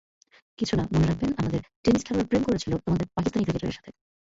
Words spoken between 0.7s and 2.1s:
না, মনে রাখবেন আমাদের টেনিস